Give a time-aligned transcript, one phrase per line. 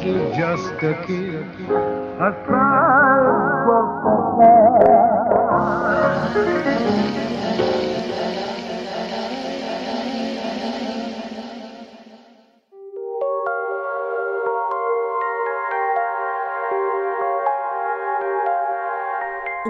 [0.00, 1.34] kiss is just a kiss,
[2.18, 3.10] a sigh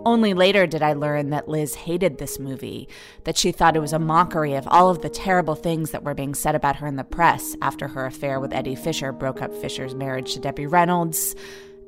[0.08, 2.88] Only later did I learn that Liz hated this movie,
[3.24, 6.14] that she thought it was a mockery of all of the terrible things that were
[6.14, 9.54] being said about her in the press after her affair with Eddie Fisher broke up
[9.54, 11.36] Fisher's marriage to Debbie Reynolds,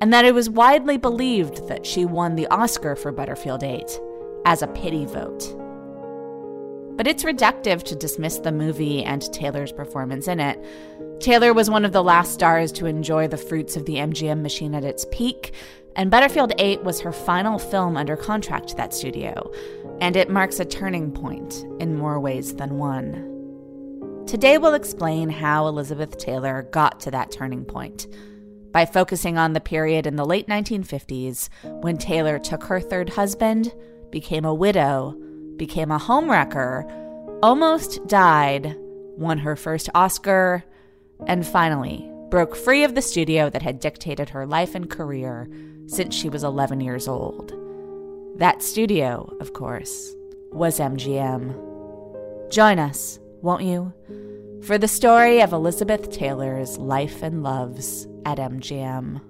[0.03, 3.98] and that it was widely believed that she won the Oscar for Butterfield 8
[4.44, 5.56] as a pity vote.
[6.98, 10.62] But it's reductive to dismiss the movie and Taylor's performance in it.
[11.20, 14.75] Taylor was one of the last stars to enjoy the fruits of the MGM machine
[14.75, 15.54] at its peak,
[15.96, 19.50] and Butterfield 8 was her final film under contract to that studio,
[20.00, 23.26] and it marks a turning point in more ways than one.
[24.26, 28.06] Today we'll explain how Elizabeth Taylor got to that turning point
[28.72, 31.48] by focusing on the period in the late 1950s
[31.82, 33.75] when Taylor took her third husband,
[34.10, 35.16] became a widow,
[35.56, 36.88] became a homewrecker,
[37.43, 38.76] almost died,
[39.16, 40.62] won her first Oscar,
[41.26, 45.49] and finally broke free of the studio that had dictated her life and career
[45.87, 47.53] since she was 11 years old.
[48.38, 50.15] That studio, of course,
[50.53, 52.50] was MGM.
[52.50, 53.93] Join us, won't you,
[54.62, 59.21] for the story of Elizabeth Taylor's life and loves at MGM.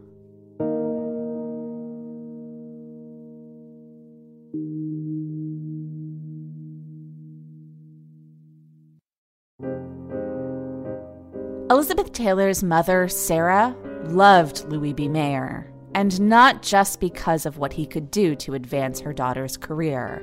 [11.70, 13.76] Elizabeth Taylor's mother, Sarah,
[14.06, 15.06] loved Louis B.
[15.06, 20.20] Mayer, and not just because of what he could do to advance her daughter's career.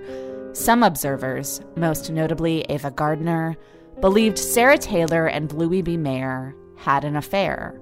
[0.51, 3.55] Some observers, most notably Ava Gardner,
[4.01, 5.95] believed Sarah Taylor and Louis B.
[5.95, 7.79] Mayer had an affair.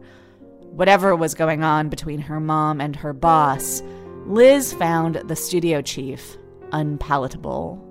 [0.70, 3.82] Whatever was going on between her mom and her boss,
[4.28, 6.38] Liz found the studio chief
[6.72, 7.82] unpalatable.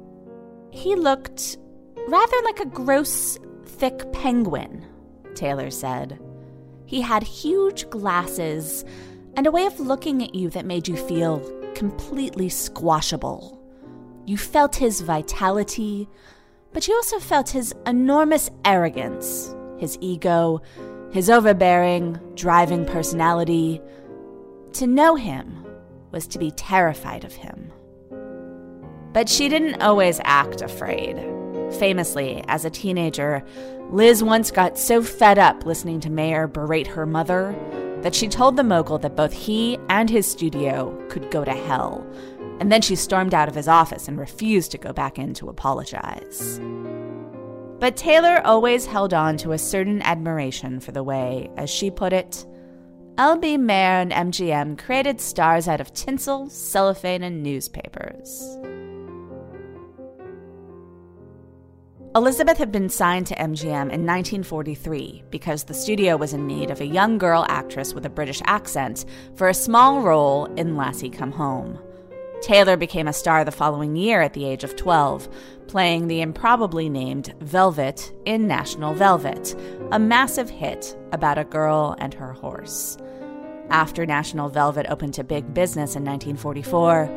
[0.70, 1.58] He looked
[2.06, 4.86] rather like a gross, thick penguin
[5.34, 6.18] Taylor said.
[6.86, 8.84] He had huge glasses
[9.36, 11.40] and a way of looking at you that made you feel
[11.74, 13.60] completely squashable.
[14.26, 16.08] You felt his vitality,
[16.72, 20.62] but you also felt his enormous arrogance, his ego,
[21.10, 23.80] his overbearing, driving personality.
[24.74, 25.64] To know him
[26.10, 27.72] was to be terrified of him.
[29.12, 31.16] But she didn't always act afraid.
[31.78, 33.42] Famously, as a teenager,
[33.90, 37.54] Liz once got so fed up listening to Mayer berate her mother
[38.02, 42.06] that she told the mogul that both he and his studio could go to hell.
[42.60, 45.48] And then she stormed out of his office and refused to go back in to
[45.48, 46.60] apologize.
[47.80, 52.12] But Taylor always held on to a certain admiration for the way, as she put
[52.12, 52.46] it,
[53.16, 58.58] LB Mayer and MGM created stars out of tinsel, cellophane, and newspapers.
[62.16, 66.80] Elizabeth had been signed to MGM in 1943 because the studio was in need of
[66.80, 71.32] a young girl actress with a British accent for a small role in Lassie Come
[71.32, 71.76] Home.
[72.40, 75.28] Taylor became a star the following year at the age of 12,
[75.66, 79.56] playing the improbably named Velvet in National Velvet,
[79.90, 82.96] a massive hit about a girl and her horse.
[83.70, 87.10] After National Velvet opened to big business in 1944,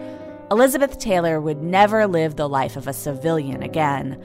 [0.49, 4.19] Elizabeth Taylor would never live the life of a civilian again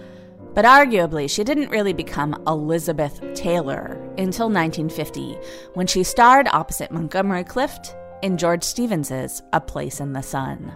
[0.55, 5.39] but arguably, she didn't really become Elizabeth Taylor until 1950,
[5.75, 10.73] when she starred opposite Montgomery Clift in George Stevens's A Place in the Sun.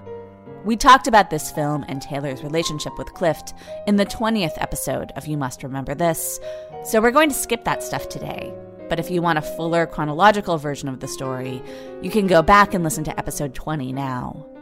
[0.65, 3.55] We talked about this film and Taylor's relationship with Clift
[3.87, 6.41] in the 20th episode of You Must Remember This,
[6.85, 8.53] so we're going to skip that stuff today.
[8.89, 11.63] But if you want a fuller chronological version of the story,
[12.03, 14.56] you can go back and listen to episode 20 now.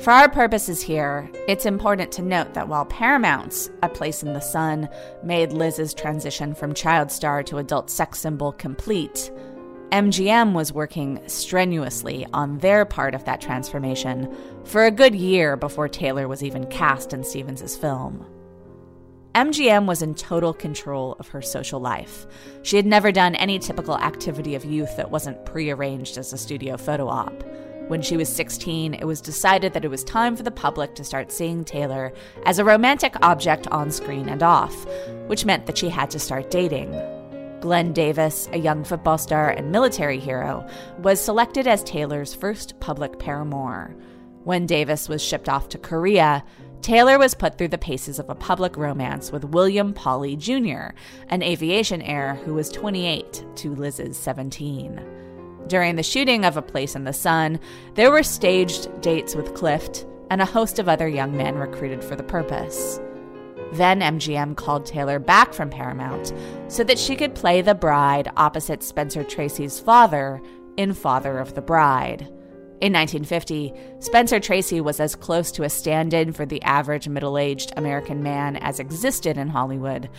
[0.00, 4.40] For our purposes here, it's important to note that while Paramount's A Place in the
[4.40, 4.88] Sun
[5.24, 9.32] made Liz's transition from child star to adult sex symbol complete,
[9.90, 15.88] MGM was working strenuously on their part of that transformation for a good year before
[15.88, 18.26] Taylor was even cast in Stevens's film.
[19.34, 22.26] MGM was in total control of her social life.
[22.62, 26.76] She had never done any typical activity of youth that wasn't prearranged as a studio
[26.76, 27.44] photo op.
[27.88, 31.04] When she was 16, it was decided that it was time for the public to
[31.04, 32.12] start seeing Taylor
[32.44, 34.74] as a romantic object on screen and off,
[35.28, 36.90] which meant that she had to start dating.
[37.60, 40.68] Glenn Davis, a young football star and military hero,
[40.98, 43.94] was selected as Taylor's first public paramour.
[44.42, 46.44] When Davis was shipped off to Korea,
[46.82, 50.88] Taylor was put through the paces of a public romance with William Pawley Jr.,
[51.28, 55.25] an aviation heir who was 28 to Liz's 17.
[55.66, 57.58] During the shooting of A Place in the Sun,
[57.94, 62.14] there were staged dates with Clift and a host of other young men recruited for
[62.14, 63.00] the purpose.
[63.72, 66.32] Then MGM called Taylor back from Paramount
[66.68, 70.40] so that she could play the bride opposite Spencer Tracy's father
[70.76, 72.22] in Father of the Bride.
[72.80, 77.38] In 1950, Spencer Tracy was as close to a stand in for the average middle
[77.38, 80.10] aged American man as existed in Hollywood,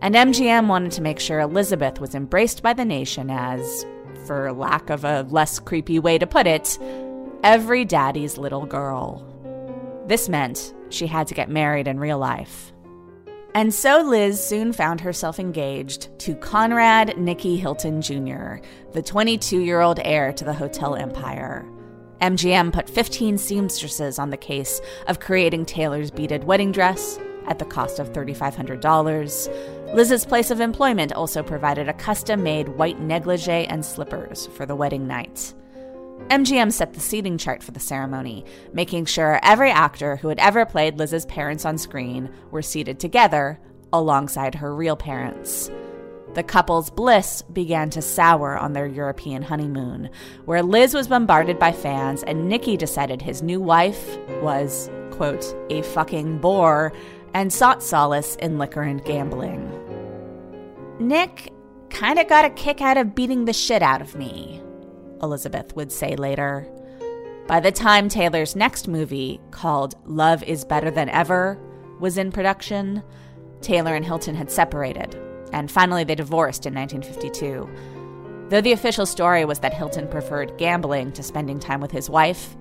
[0.00, 3.86] and MGM wanted to make sure Elizabeth was embraced by the nation as
[4.26, 6.78] for lack of a less creepy way to put it,
[7.42, 9.26] every daddy's little girl.
[10.06, 12.72] This meant she had to get married in real life.
[13.54, 19.80] And so Liz soon found herself engaged to Conrad Nicky Hilton Jr., the 22 year
[19.80, 21.66] old heir to the hotel empire.
[22.22, 27.64] MGM put 15 seamstresses on the case of creating Taylor's beaded wedding dress at the
[27.64, 29.94] cost of $3,500.
[29.94, 34.76] Liz's place of employment also provided a custom made white negligee and slippers for the
[34.76, 35.54] wedding night.
[36.28, 40.64] MGM set the seating chart for the ceremony, making sure every actor who had ever
[40.64, 43.58] played Liz's parents on screen were seated together
[43.92, 45.70] alongside her real parents.
[46.34, 50.08] The couple's bliss began to sour on their European honeymoon,
[50.46, 55.82] where Liz was bombarded by fans and Nicky decided his new wife was, quote, a
[55.82, 56.94] fucking bore
[57.34, 59.70] and sought solace in liquor and gambling.
[60.98, 61.52] Nick
[61.90, 64.62] kinda got a kick out of beating the shit out of me,
[65.22, 66.66] Elizabeth would say later.
[67.46, 71.58] By the time Taylor's next movie, called Love is Better Than Ever,
[72.00, 73.02] was in production,
[73.60, 75.16] Taylor and Hilton had separated,
[75.52, 77.68] and finally they divorced in 1952.
[78.48, 82.56] Though the official story was that Hilton preferred gambling to spending time with his wife,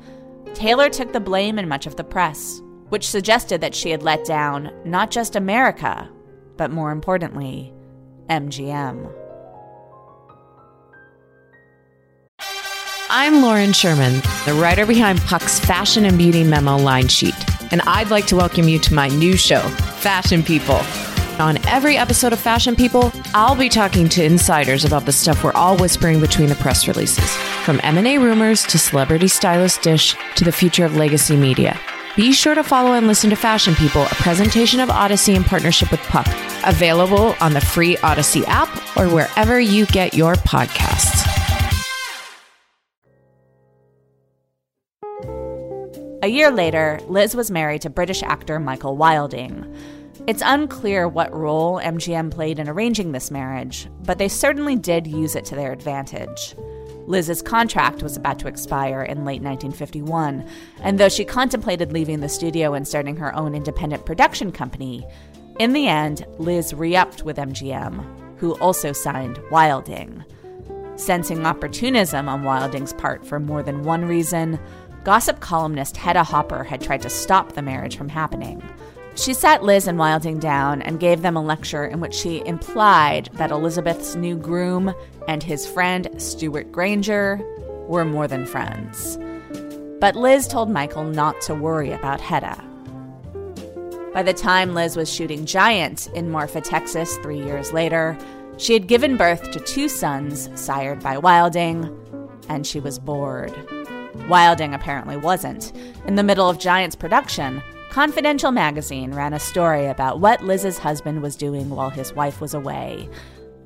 [0.53, 2.61] Taylor took the blame in much of the press,
[2.91, 6.09] which suggested that she had let down not just America,
[6.57, 7.73] but more importantly,
[8.29, 9.09] MGM.
[13.09, 17.35] I'm Lauren Sherman, the writer behind Puck's Fashion and Beauty Memo line sheet,
[17.71, 19.61] and I'd like to welcome you to my new show,
[20.01, 20.81] Fashion People.
[21.39, 25.53] On every episode of Fashion People, I'll be talking to insiders about the stuff we're
[25.53, 27.33] all whispering between the press releases,
[27.63, 31.79] from M&A rumors to celebrity stylist dish to the future of legacy media.
[32.17, 35.91] Be sure to follow and listen to Fashion People, a presentation of Audacy in partnership
[35.91, 36.27] with Puck,
[36.65, 41.21] available on the free Audacy app or wherever you get your podcasts.
[46.21, 49.73] A year later, Liz was married to British actor Michael Wilding.
[50.27, 55.35] It's unclear what role MGM played in arranging this marriage, but they certainly did use
[55.35, 56.55] it to their advantage.
[57.07, 60.47] Liz's contract was about to expire in late 1951,
[60.81, 65.05] and though she contemplated leaving the studio and starting her own independent production company,
[65.59, 68.03] in the end, Liz re upped with MGM,
[68.37, 70.23] who also signed Wilding.
[70.95, 74.59] Sensing opportunism on Wilding's part for more than one reason,
[75.03, 78.61] gossip columnist Hedda Hopper had tried to stop the marriage from happening.
[79.15, 83.29] She sat Liz and Wilding down and gave them a lecture in which she implied
[83.33, 84.93] that Elizabeth's new groom
[85.27, 87.39] and his friend Stewart Granger
[87.87, 89.19] were more than friends.
[89.99, 92.63] But Liz told Michael not to worry about Hedda.
[94.13, 98.17] By the time Liz was shooting Giant in Marfa, Texas, three years later,
[98.57, 101.97] she had given birth to two sons sired by Wilding,
[102.49, 103.53] and she was bored.
[104.27, 105.71] Wilding apparently wasn't.
[106.05, 107.61] In the middle of Giant's production,
[107.91, 112.53] Confidential magazine ran a story about what Liz's husband was doing while his wife was
[112.53, 113.09] away.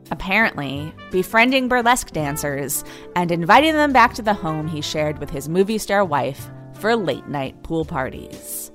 [0.10, 2.84] Apparently, befriending burlesque dancers
[3.16, 6.96] and inviting them back to the home he shared with his movie star wife for
[6.96, 8.72] late night pool parties.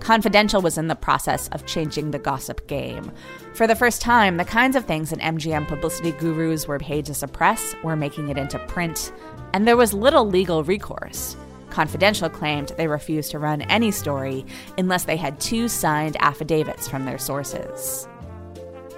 [0.00, 3.12] Confidential was in the process of changing the gossip game.
[3.52, 7.14] For the first time, the kinds of things that MGM publicity gurus were paid to
[7.14, 9.12] suppress were making it into print,
[9.52, 11.36] and there was little legal recourse.
[11.70, 14.44] Confidential claimed they refused to run any story
[14.76, 18.08] unless they had two signed affidavits from their sources.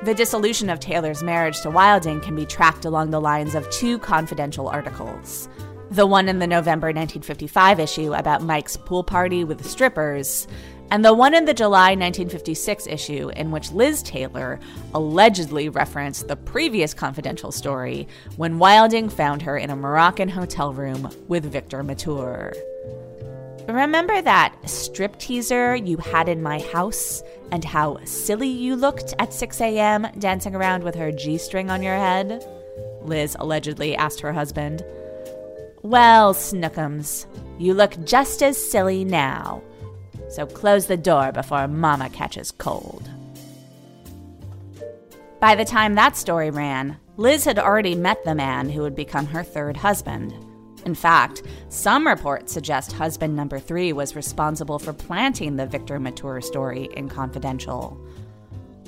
[0.02, 3.98] The dissolution of Taylor's marriage to Wilding can be tracked along the lines of two
[3.98, 5.48] confidential articles.
[5.90, 10.46] The one in the November 1955 issue about Mike's pool party with strippers,
[10.90, 14.58] and the one in the July 1956 issue in which Liz Taylor
[14.92, 21.08] allegedly referenced the previous confidential story when Wilding found her in a Moroccan hotel room
[21.28, 22.52] with Victor Mature.
[23.68, 29.32] Remember that strip teaser you had in my house and how silly you looked at
[29.32, 30.08] 6 a.m.
[30.18, 32.44] dancing around with her G string on your head?
[33.02, 34.84] Liz allegedly asked her husband.
[35.82, 37.26] Well, Snookums,
[37.58, 39.62] you look just as silly now
[40.30, 43.10] so close the door before Mama catches cold.
[45.40, 49.26] By the time that story ran, Liz had already met the man who would become
[49.26, 50.34] her third husband.
[50.84, 56.40] In fact, some reports suggest husband number three was responsible for planting the Victor Mature
[56.40, 58.00] story in Confidential.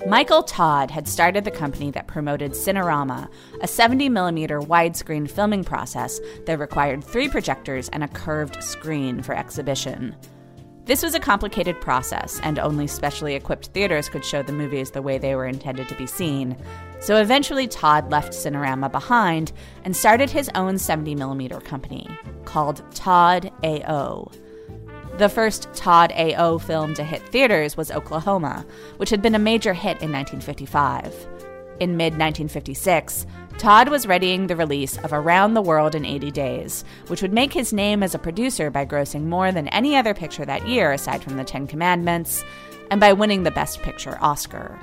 [0.06, 3.30] Michael Todd had started the company that promoted Cinerama,
[3.60, 10.16] a 70mm widescreen filming process that required three projectors and a curved screen for exhibition.
[10.84, 15.00] This was a complicated process, and only specially equipped theaters could show the movies the
[15.00, 16.56] way they were intended to be seen.
[16.98, 19.52] So eventually, Todd left Cinerama behind
[19.84, 22.08] and started his own 70mm company
[22.44, 24.32] called Todd AO.
[25.18, 29.74] The first Todd AO film to hit theaters was Oklahoma, which had been a major
[29.74, 31.28] hit in 1955.
[31.82, 33.26] In mid 1956,
[33.58, 37.52] Todd was readying the release of Around the World in 80 Days, which would make
[37.52, 41.24] his name as a producer by grossing more than any other picture that year aside
[41.24, 42.44] from The Ten Commandments,
[42.92, 44.78] and by winning the Best Picture Oscar.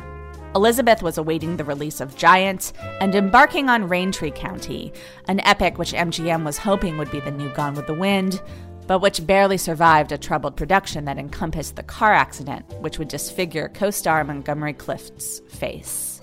[0.53, 4.91] Elizabeth was awaiting the release of Giant and embarking on Raintree County,
[5.29, 8.41] an epic which MGM was hoping would be the new Gone with the Wind,
[8.87, 13.69] but which barely survived a troubled production that encompassed the car accident, which would disfigure
[13.69, 16.18] co star Montgomery Clift's face.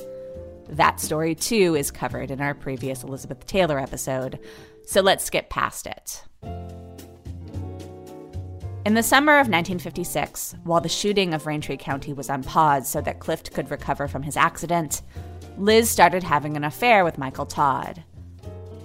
[0.68, 4.38] That story, too, is covered in our previous Elizabeth Taylor episode,
[4.84, 6.24] so let's skip past it.
[8.84, 13.00] In the summer of 1956, while the shooting of Raintree County was on pause so
[13.00, 15.02] that Clift could recover from his accident,
[15.58, 18.04] Liz started having an affair with Michael Todd.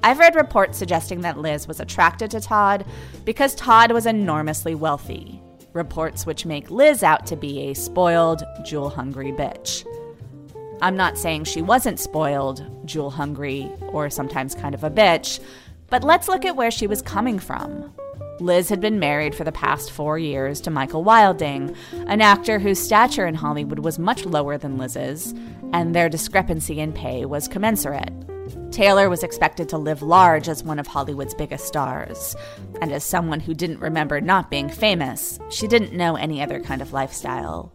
[0.04, 2.86] I've read reports suggesting that Liz was attracted to Todd
[3.26, 5.40] because Todd was enormously wealthy,
[5.74, 9.86] reports which make Liz out to be a spoiled, jewel hungry bitch.
[10.82, 15.40] I'm not saying she wasn't spoiled, jewel hungry, or sometimes kind of a bitch,
[15.90, 17.94] but let's look at where she was coming from.
[18.40, 21.76] Liz had been married for the past four years to Michael Wilding,
[22.08, 25.36] an actor whose stature in Hollywood was much lower than Liz's,
[25.72, 28.12] and their discrepancy in pay was commensurate.
[28.72, 32.36] Taylor was expected to live large as one of Hollywood's biggest stars.
[32.82, 36.82] And as someone who didn't remember not being famous, she didn't know any other kind
[36.82, 37.72] of lifestyle.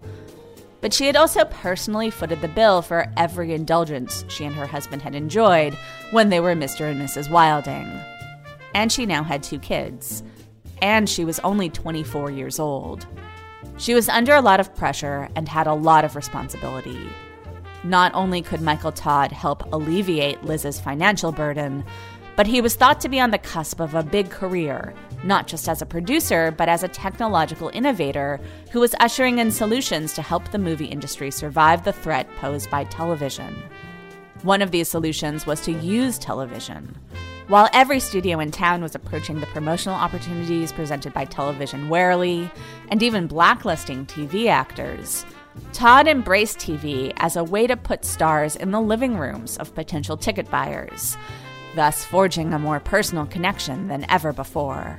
[0.80, 5.02] But she had also personally footed the bill for every indulgence she and her husband
[5.02, 5.74] had enjoyed
[6.10, 6.90] when they were Mr.
[6.90, 7.30] and Mrs.
[7.30, 7.88] Wilding.
[8.74, 10.22] And she now had two kids.
[10.82, 13.06] And she was only 24 years old.
[13.78, 17.08] She was under a lot of pressure and had a lot of responsibility.
[17.84, 21.84] Not only could Michael Todd help alleviate Liz's financial burden,
[22.36, 24.94] but he was thought to be on the cusp of a big career,
[25.26, 28.40] not just as a producer, but as a technological innovator
[28.70, 32.84] who was ushering in solutions to help the movie industry survive the threat posed by
[32.84, 33.54] television.
[34.42, 36.96] One of these solutions was to use television.
[37.48, 42.50] While every studio in town was approaching the promotional opportunities presented by television warily,
[42.88, 45.24] and even blacklisting TV actors,
[45.72, 50.16] Todd embraced TV as a way to put stars in the living rooms of potential
[50.16, 51.16] ticket buyers,
[51.76, 54.98] thus forging a more personal connection than ever before.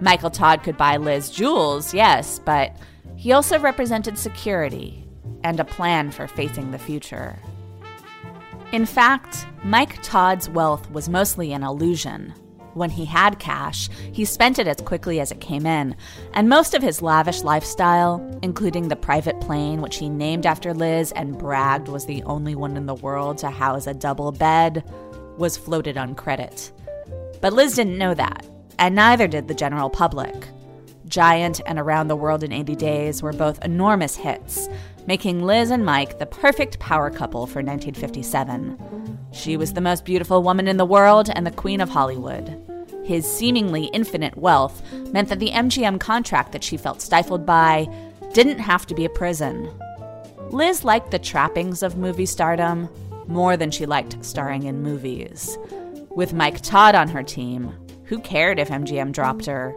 [0.00, 2.74] Michael Todd could buy Liz jewels, yes, but
[3.16, 5.06] he also represented security
[5.44, 7.38] and a plan for facing the future.
[8.72, 12.32] In fact, Mike Todd's wealth was mostly an illusion.
[12.74, 15.96] When he had cash, he spent it as quickly as it came in,
[16.34, 21.12] and most of his lavish lifestyle, including the private plane which he named after Liz
[21.12, 24.84] and bragged was the only one in the world to house a double bed,
[25.36, 26.70] was floated on credit.
[27.40, 28.46] But Liz didn't know that,
[28.80, 30.48] and neither did the general public.
[31.06, 34.68] Giant and Around the World in 80 Days were both enormous hits,
[35.06, 39.18] making Liz and Mike the perfect power couple for 1957.
[39.32, 42.56] She was the most beautiful woman in the world and the queen of Hollywood.
[43.04, 47.86] His seemingly infinite wealth meant that the MGM contract that she felt stifled by
[48.32, 49.70] didn't have to be a prison.
[50.50, 52.88] Liz liked the trappings of movie stardom
[53.26, 55.58] more than she liked starring in movies.
[56.10, 57.74] With Mike Todd on her team,
[58.10, 59.72] who cared if MGM dropped her?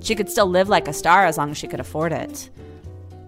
[0.00, 2.50] She could still live like a star as long as she could afford it.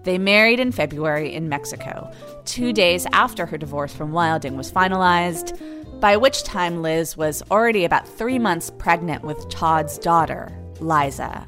[0.03, 2.13] They married in February in Mexico,
[2.45, 5.59] two days after her divorce from Wilding was finalized,
[5.99, 11.47] by which time Liz was already about three months pregnant with Todd's daughter, Liza.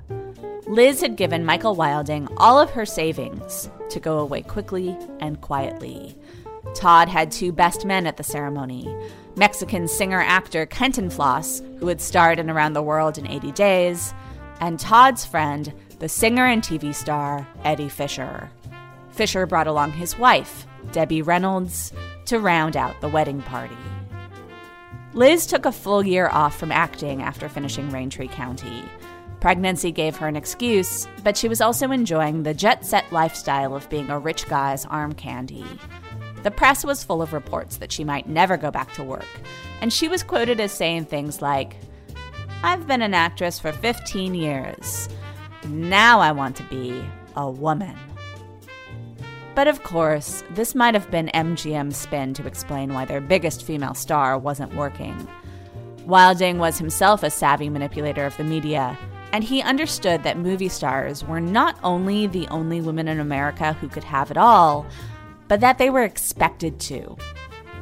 [0.65, 6.17] Liz had given Michael Wilding all of her savings to go away quickly and quietly.
[6.75, 8.93] Todd had two best men at the ceremony
[9.35, 14.13] Mexican singer actor Cantinflas, who had starred in Around the World in 80 Days,
[14.59, 18.49] and Todd's friend, the singer and TV star Eddie Fisher.
[19.11, 21.91] Fisher brought along his wife, Debbie Reynolds,
[22.25, 23.77] to round out the wedding party.
[25.13, 28.83] Liz took a full year off from acting after finishing Raintree County.
[29.39, 33.89] Pregnancy gave her an excuse, but she was also enjoying the jet set lifestyle of
[33.89, 35.65] being a rich guy's arm candy.
[36.43, 39.25] The press was full of reports that she might never go back to work,
[39.81, 41.77] and she was quoted as saying things like,
[42.63, 45.09] I've been an actress for 15 years.
[45.67, 47.03] Now I want to be
[47.35, 47.95] a woman.
[49.55, 53.93] But of course, this might have been MGM's spin to explain why their biggest female
[53.93, 55.27] star wasn't working.
[56.05, 58.97] Wilding was himself a savvy manipulator of the media,
[59.31, 63.87] and he understood that movie stars were not only the only women in America who
[63.87, 64.85] could have it all,
[65.53, 67.15] but that they were expected to.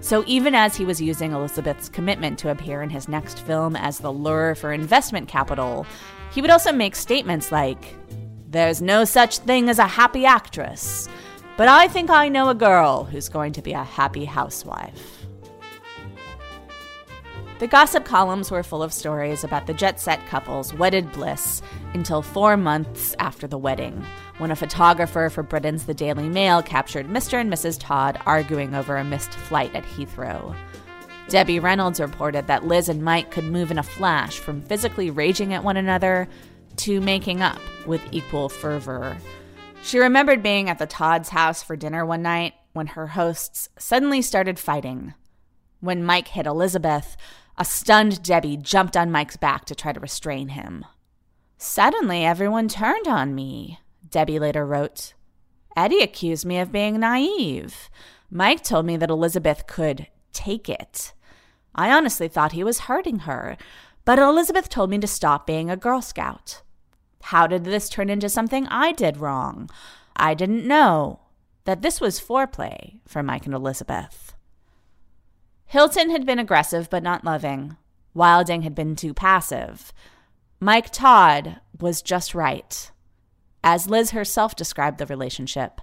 [0.01, 3.99] So even as he was using Elizabeth's commitment to appear in his next film as
[3.99, 5.85] the lure for investment capital,
[6.33, 7.95] he would also make statements like,
[8.49, 11.07] There's no such thing as a happy actress,
[11.55, 15.20] but I think I know a girl who's going to be a happy housewife.
[17.61, 21.61] The gossip columns were full of stories about the jet set couple's wedded bliss
[21.93, 24.03] until four months after the wedding,
[24.39, 27.39] when a photographer for Britain's The Daily Mail captured Mr.
[27.39, 27.77] and Mrs.
[27.79, 30.55] Todd arguing over a missed flight at Heathrow.
[31.27, 35.53] Debbie Reynolds reported that Liz and Mike could move in a flash from physically raging
[35.53, 36.27] at one another
[36.77, 39.15] to making up with equal fervor.
[39.83, 44.23] She remembered being at the Todd's house for dinner one night when her hosts suddenly
[44.23, 45.13] started fighting.
[45.79, 47.17] When Mike hit Elizabeth,
[47.57, 50.85] a stunned Debbie jumped on Mike's back to try to restrain him.
[51.57, 55.13] Suddenly, everyone turned on me, Debbie later wrote.
[55.75, 57.89] Eddie accused me of being naive.
[58.29, 61.13] Mike told me that Elizabeth could take it.
[61.75, 63.57] I honestly thought he was hurting her,
[64.03, 66.61] but Elizabeth told me to stop being a Girl Scout.
[67.23, 69.69] How did this turn into something I did wrong?
[70.15, 71.19] I didn't know.
[71.65, 74.33] that this was foreplay for Mike and Elizabeth.
[75.71, 77.77] Hilton had been aggressive but not loving.
[78.13, 79.93] Wilding had been too passive.
[80.59, 82.91] Mike Todd was just right.
[83.63, 85.79] As Liz herself described the relationship,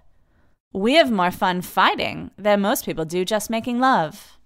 [0.74, 4.36] we have more fun fighting than most people do just making love.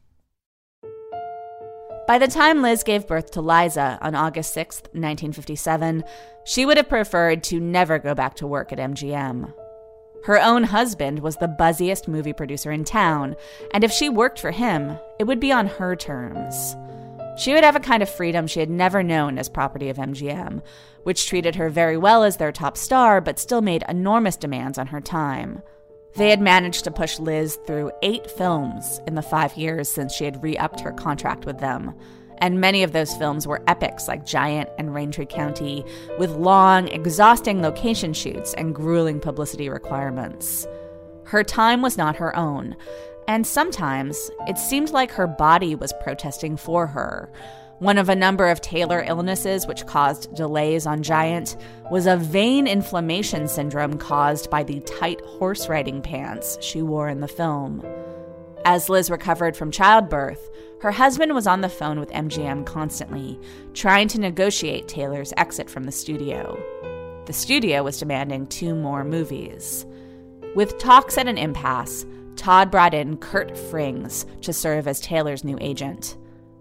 [2.07, 6.05] By the time Liz gave birth to Liza on August 6, 1957,
[6.45, 9.53] she would have preferred to never go back to work at MGM.
[10.25, 13.35] Her own husband was the buzziest movie producer in town,
[13.73, 16.77] and if she worked for him, it would be on her terms.
[17.37, 20.63] She would have a kind of freedom she had never known as property of MGM,
[21.03, 24.89] which treated her very well as their top star, but still made enormous demands on
[24.89, 25.63] her time.
[26.15, 30.25] They had managed to push Liz through eight films in the five years since she
[30.25, 31.95] had re upped her contract with them
[32.43, 35.85] and many of those films were epics like Giant and Raintree County,
[36.19, 40.67] with long, exhausting location shoots and grueling publicity requirements.
[41.23, 42.75] Her time was not her own,
[43.29, 47.31] and sometimes it seemed like her body was protesting for her.
[47.79, 51.57] One of a number of Taylor illnesses which caused delays on Giant
[51.93, 57.21] was a vein inflammation syndrome caused by the tight horse riding pants she wore in
[57.21, 57.85] the film.
[58.65, 60.49] As Liz recovered from childbirth,
[60.83, 63.39] her husband was on the phone with MGM constantly,
[63.75, 66.61] trying to negotiate Taylor's exit from the studio.
[67.27, 69.85] The studio was demanding two more movies.
[70.55, 75.59] With talks at an impasse, Todd brought in Kurt Frings to serve as Taylor's new
[75.61, 76.17] agent.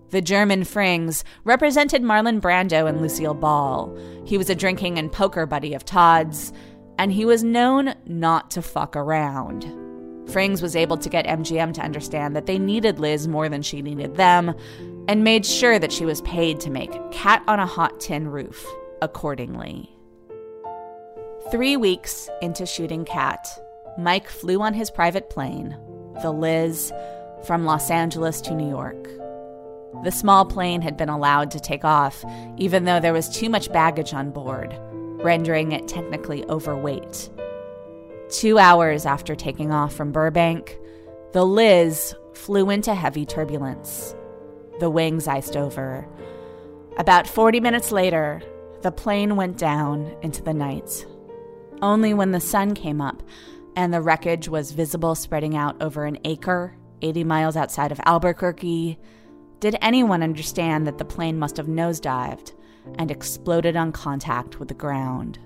[0.09, 3.95] The German Frings represented Marlon Brando and Lucille Ball.
[4.25, 6.51] He was a drinking and poker buddy of Todd's,
[6.97, 9.80] and he was known not to fuck around.
[10.25, 13.81] Frings was able to get MGM to understand that they needed Liz more than she
[13.81, 14.53] needed them,
[15.07, 18.65] and made sure that she was paid to make Cat on a Hot Tin Roof
[19.01, 19.89] accordingly.
[21.49, 23.47] Three weeks into shooting Cat,
[23.97, 25.75] Mike flew on his private plane,
[26.21, 26.93] the Liz,
[27.45, 29.07] from Los Angeles to New York.
[30.03, 32.23] The small plane had been allowed to take off,
[32.57, 34.73] even though there was too much baggage on board,
[35.21, 37.29] rendering it technically overweight.
[38.31, 40.79] Two hours after taking off from Burbank,
[41.33, 44.15] the Liz flew into heavy turbulence.
[44.79, 46.07] The wings iced over.
[46.97, 48.41] About 40 minutes later,
[48.83, 51.05] the plane went down into the night.
[51.81, 53.21] Only when the sun came up
[53.75, 58.97] and the wreckage was visible spreading out over an acre 80 miles outside of Albuquerque
[59.59, 62.53] did anyone understand that the plane must have nosedived
[62.97, 65.37] and exploded on contact with the ground.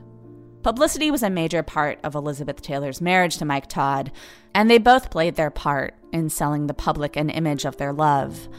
[0.65, 4.11] Publicity was a major part of Elizabeth Taylor's marriage to Mike Todd,
[4.55, 8.49] and they both played their part in selling the public an image of their love.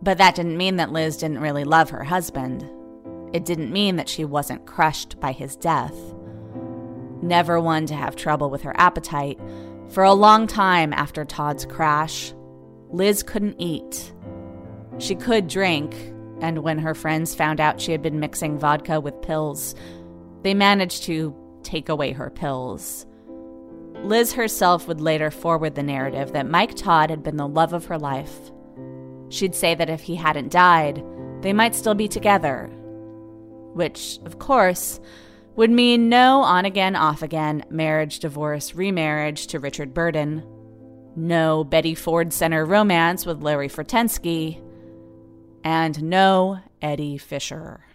[0.00, 2.66] But that didn't mean that Liz didn't really love her husband.
[3.34, 5.94] It didn't mean that she wasn't crushed by his death.
[7.20, 9.38] Never one to have trouble with her appetite,
[9.90, 12.32] for a long time after Todd's crash,
[12.88, 14.14] Liz couldn't eat.
[14.96, 15.94] She could drink,
[16.40, 19.74] and when her friends found out she had been mixing vodka with pills,
[20.42, 23.06] they managed to take away her pills.
[24.02, 27.86] Liz herself would later forward the narrative that Mike Todd had been the love of
[27.86, 28.52] her life.
[29.28, 31.04] She'd say that if he hadn't died,
[31.42, 32.66] they might still be together.
[33.74, 35.00] Which, of course,
[35.56, 40.44] would mean no on again, off again marriage, divorce, remarriage to Richard Burton,
[41.16, 44.62] no Betty Ford Center romance with Larry Fortensky,
[45.64, 47.87] and no Eddie Fisher.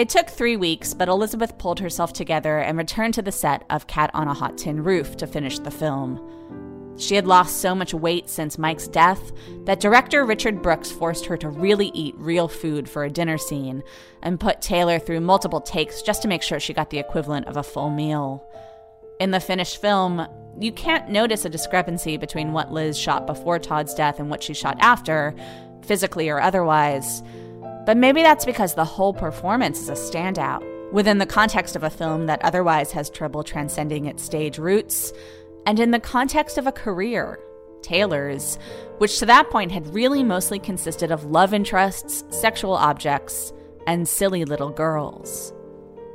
[0.00, 3.86] It took three weeks, but Elizabeth pulled herself together and returned to the set of
[3.86, 6.96] Cat on a Hot Tin Roof to finish the film.
[6.96, 9.20] She had lost so much weight since Mike's death
[9.66, 13.82] that director Richard Brooks forced her to really eat real food for a dinner scene
[14.22, 17.58] and put Taylor through multiple takes just to make sure she got the equivalent of
[17.58, 18.42] a full meal.
[19.20, 20.26] In the finished film,
[20.58, 24.54] you can't notice a discrepancy between what Liz shot before Todd's death and what she
[24.54, 25.34] shot after,
[25.82, 27.22] physically or otherwise.
[27.86, 30.62] But maybe that's because the whole performance is a standout
[30.92, 35.12] within the context of a film that otherwise has trouble transcending its stage roots,
[35.66, 37.38] and in the context of a career,
[37.82, 38.58] Taylor's,
[38.98, 43.52] which to that point had really mostly consisted of love interests, sexual objects,
[43.86, 45.52] and silly little girls.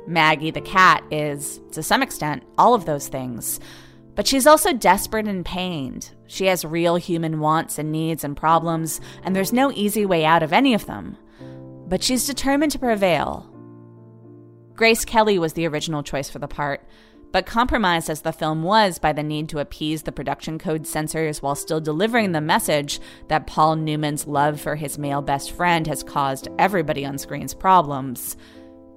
[0.06, 3.58] Maggie the cat is, to some extent, all of those things.
[4.14, 6.10] But she's also desperate and pained.
[6.26, 10.42] She has real human wants and needs and problems, and there's no easy way out
[10.42, 11.18] of any of them
[11.86, 13.50] but she's determined to prevail.
[14.74, 16.86] Grace Kelly was the original choice for the part,
[17.32, 21.42] but compromised as the film was by the need to appease the production code censors
[21.42, 26.02] while still delivering the message that Paul Newman's love for his male best friend has
[26.02, 28.36] caused everybody on screen's problems.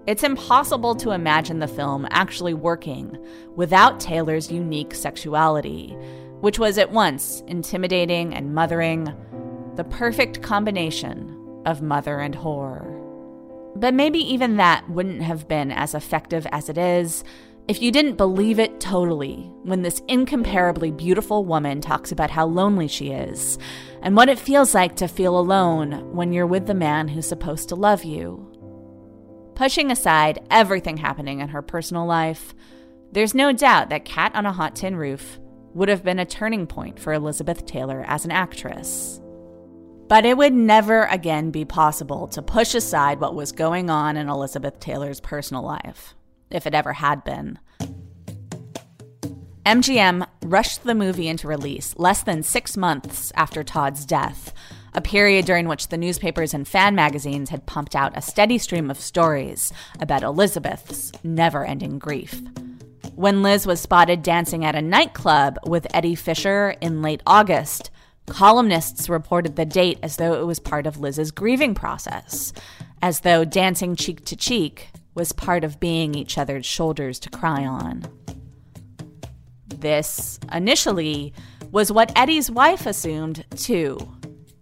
[0.07, 3.17] It's impossible to imagine the film actually working
[3.55, 5.95] without Taylor's unique sexuality,
[6.41, 9.13] which was at once intimidating and mothering,
[9.75, 11.38] the perfect combination
[11.69, 12.95] of mother and whore.
[13.75, 17.23] But maybe even that wouldn't have been as effective as it is
[17.69, 22.87] if you didn't believe it totally when this incomparably beautiful woman talks about how lonely
[22.87, 23.59] she is
[24.01, 27.69] and what it feels like to feel alone when you're with the man who's supposed
[27.69, 28.43] to love you.
[29.53, 32.55] Pushing aside everything happening in her personal life,
[33.11, 35.39] there's no doubt that Cat on a Hot Tin Roof
[35.75, 39.21] would have been a turning point for Elizabeth Taylor as an actress.
[40.09, 44.27] But it would never again be possible to push aside what was going on in
[44.27, 46.15] Elizabeth Taylor's personal life,
[46.49, 47.59] if it ever had been.
[49.67, 54.51] MGM rushed the movie into release less than six months after Todd's death,
[54.95, 58.89] a period during which the newspapers and fan magazines had pumped out a steady stream
[58.89, 62.41] of stories about Elizabeth's never ending grief.
[63.13, 67.91] When Liz was spotted dancing at a nightclub with Eddie Fisher in late August,
[68.29, 72.53] columnists reported the date as though it was part of Liz's grieving process,
[73.01, 77.65] as though dancing cheek to cheek was part of being each other's shoulders to cry
[77.65, 78.03] on.
[79.67, 81.33] This, initially,
[81.71, 83.97] was what Eddie's wife assumed, too.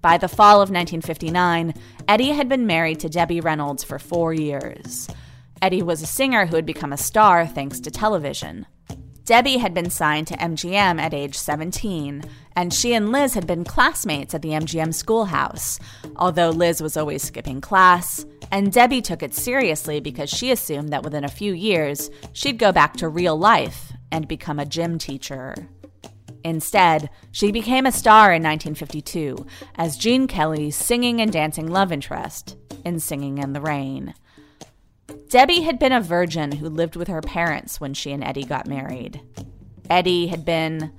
[0.01, 1.73] By the fall of 1959,
[2.07, 5.07] Eddie had been married to Debbie Reynolds for four years.
[5.61, 8.65] Eddie was a singer who had become a star thanks to television.
[9.25, 12.23] Debbie had been signed to MGM at age 17,
[12.57, 15.79] and she and Liz had been classmates at the MGM schoolhouse,
[16.15, 21.03] although Liz was always skipping class, and Debbie took it seriously because she assumed that
[21.03, 25.53] within a few years she'd go back to real life and become a gym teacher.
[26.43, 32.57] Instead, she became a star in 1952 as Gene Kelly's singing and dancing love interest
[32.83, 34.15] in Singing in the Rain.
[35.29, 38.65] Debbie had been a virgin who lived with her parents when she and Eddie got
[38.65, 39.21] married.
[39.91, 40.91] Eddie had been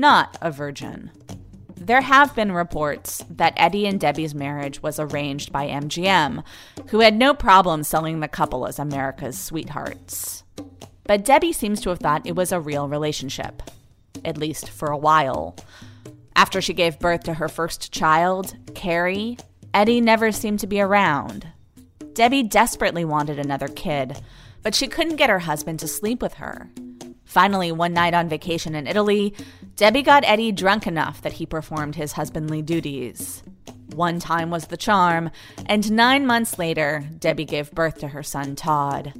[0.00, 1.10] not a virgin.
[1.76, 6.44] There have been reports that Eddie and Debbie's marriage was arranged by MGM,
[6.88, 10.44] who had no problem selling the couple as America's sweethearts.
[11.04, 13.62] But Debbie seems to have thought it was a real relationship
[14.24, 15.56] at least for a while.
[16.36, 19.38] After she gave birth to her first child, Carrie,
[19.74, 21.48] Eddie never seemed to be around.
[22.12, 24.20] Debbie desperately wanted another kid,
[24.62, 26.70] but she couldn't get her husband to sleep with her.
[27.28, 29.34] Finally, one night on vacation in Italy,
[29.76, 33.42] Debbie got Eddie drunk enough that he performed his husbandly duties.
[33.94, 35.30] One time was the charm,
[35.66, 39.12] and nine months later, Debbie gave birth to her son Todd.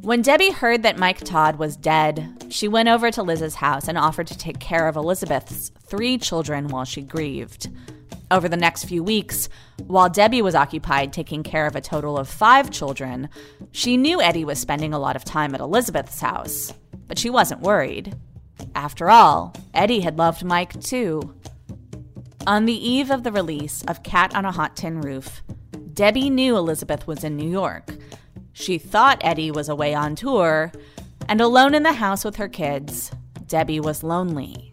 [0.00, 3.98] When Debbie heard that Mike Todd was dead, she went over to Liz's house and
[3.98, 7.68] offered to take care of Elizabeth's three children while she grieved.
[8.30, 9.50] Over the next few weeks,
[9.86, 13.28] while Debbie was occupied taking care of a total of five children,
[13.70, 16.72] she knew Eddie was spending a lot of time at Elizabeth's house,
[17.06, 18.16] but she wasn't worried.
[18.74, 21.34] After all, Eddie had loved Mike too.
[22.46, 25.42] On the eve of the release of Cat on a Hot Tin Roof,
[25.92, 27.90] Debbie knew Elizabeth was in New York
[28.54, 30.72] she thought Eddie was away on tour,
[31.28, 33.10] and alone in the house with her kids,
[33.46, 34.72] Debbie was lonely.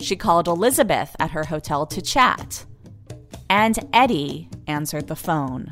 [0.00, 2.64] She called Elizabeth at her hotel to chat.
[3.50, 5.68] And Eddie answered the phone.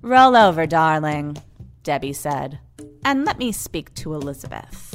[0.00, 1.36] Roll over, darling,
[1.82, 2.60] Debbie said,
[3.04, 4.93] and let me speak to Elizabeth.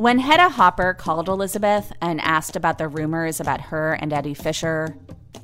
[0.00, 4.96] When Hedda Hopper called Elizabeth and asked about the rumors about her and Eddie Fisher,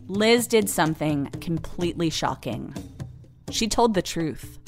[0.06, 2.72] Liz did something completely shocking.
[3.50, 4.58] She told the truth,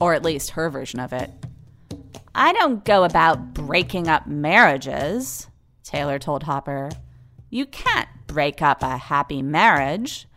[0.00, 1.32] or at least her version of it.
[2.32, 5.48] I don't go about breaking up marriages,
[5.82, 6.88] Taylor told Hopper.
[7.50, 10.28] You can't break up a happy marriage.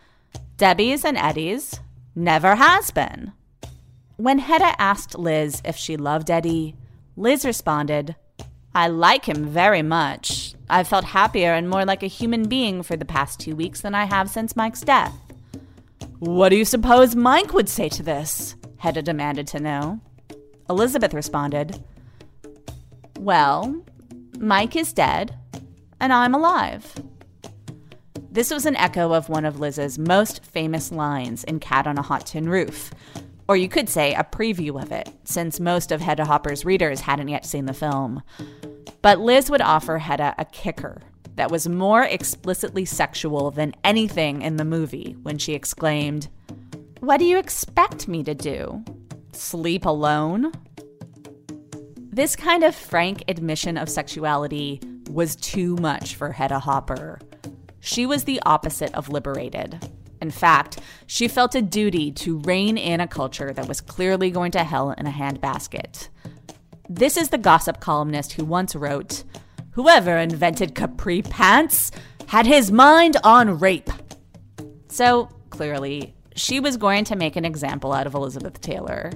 [0.57, 1.79] Debbie's and Eddie's
[2.15, 3.33] never has been.
[4.17, 6.75] When Hedda asked Liz if she loved Eddie,
[7.15, 8.15] Liz responded,
[8.73, 10.55] I like him very much.
[10.69, 13.93] I've felt happier and more like a human being for the past two weeks than
[13.93, 15.13] I have since Mike's death.
[16.19, 18.55] What do you suppose Mike would say to this?
[18.77, 19.99] Hedda demanded to know.
[20.69, 21.83] Elizabeth responded,
[23.19, 23.83] Well,
[24.39, 25.35] Mike is dead,
[25.99, 26.95] and I'm alive.
[28.31, 32.01] This was an echo of one of Liz's most famous lines in Cat on a
[32.01, 32.91] Hot Tin Roof.
[33.51, 37.27] Or you could say a preview of it, since most of Hedda Hopper's readers hadn't
[37.27, 38.23] yet seen the film.
[39.01, 41.01] But Liz would offer Hedda a kicker
[41.35, 46.29] that was more explicitly sexual than anything in the movie when she exclaimed,
[47.01, 48.85] What do you expect me to do?
[49.33, 50.53] Sleep alone?
[51.97, 57.19] This kind of frank admission of sexuality was too much for Hedda Hopper.
[57.81, 59.91] She was the opposite of liberated.
[60.21, 64.51] In fact, she felt a duty to rein in a culture that was clearly going
[64.51, 66.09] to hell in a handbasket.
[66.87, 69.23] This is the gossip columnist who once wrote
[69.71, 71.91] Whoever invented capri pants
[72.27, 73.89] had his mind on rape.
[74.89, 79.11] So, clearly, she was going to make an example out of Elizabeth Taylor.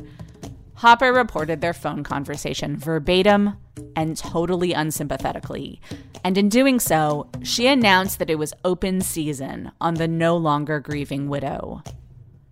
[0.75, 3.57] Hopper reported their phone conversation verbatim
[3.95, 5.81] and totally unsympathetically.
[6.23, 10.79] And in doing so, she announced that it was open season on the no longer
[10.79, 11.83] grieving widow.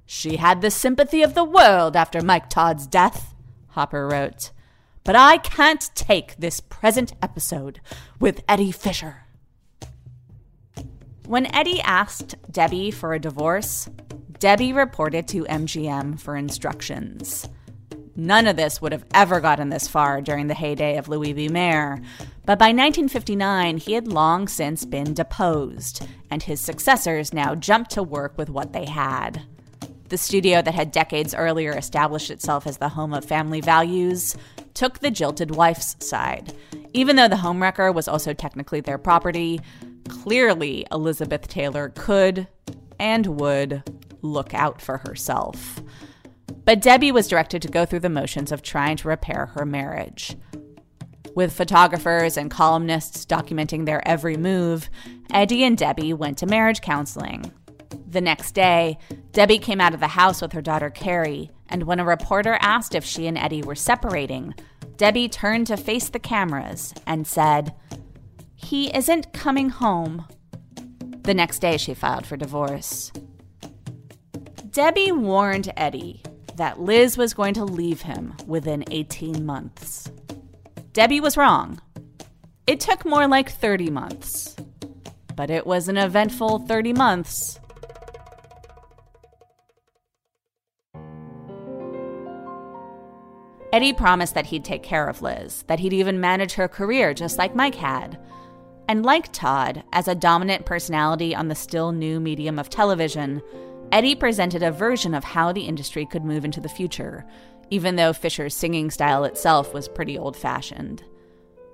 [0.06, 3.34] She had the sympathy of the world after Mike Todd's death,
[3.70, 4.52] Hopper wrote.
[5.04, 7.82] But I can't take this present episode
[8.20, 9.24] with Eddie Fisher.
[11.26, 13.90] When Eddie asked Debbie for a divorce,
[14.40, 17.48] Debbie reported to MGM for instructions.
[18.16, 21.50] None of this would have ever gotten this far during the heyday of Louis B.
[21.50, 22.00] Mayer,
[22.46, 28.04] but by 1959 he had long since been deposed, and his successors now jumped to
[28.04, 29.42] work with what they had.
[30.10, 34.36] The studio that had decades earlier established itself as the home of family values
[34.76, 36.54] took the jilted wife's side.
[36.94, 39.60] Even though the homewrecker was also technically their property,
[40.08, 42.48] clearly Elizabeth Taylor could
[43.00, 43.82] and would
[44.22, 45.82] look out for herself.
[46.66, 50.38] But Debbie was directed to go through the motions of trying to repair her marriage.
[51.36, 54.90] With photographers and columnists documenting their every move,
[55.34, 57.52] Eddie and Debbie went to marriage counseling.
[58.08, 58.98] The next day,
[59.32, 62.94] Debbie came out of the house with her daughter Carrie, and when a reporter asked
[62.94, 64.54] if she and Eddie were separating,
[64.96, 67.74] Debbie turned to face the cameras and said,
[68.56, 70.28] He isn't coming home.
[71.24, 73.12] The next day, she filed for divorce.
[74.70, 76.22] Debbie warned Eddie
[76.58, 80.12] that Liz was going to leave him within 18 months.
[80.94, 81.82] Debbie was wrong.
[82.68, 84.56] It took more like 30 months.
[85.36, 87.60] But it was an eventful 30 months.
[93.74, 97.40] Eddie promised that he'd take care of Liz, that he'd even manage her career just
[97.40, 98.20] like Mike had.
[98.88, 103.42] And like Todd, as a dominant personality on the still new medium of television,
[103.94, 107.24] Eddie presented a version of how the industry could move into the future,
[107.70, 111.04] even though Fisher's singing style itself was pretty old fashioned.